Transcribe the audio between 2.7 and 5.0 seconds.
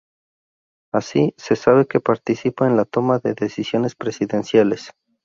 la toma de decisiones presidenciales.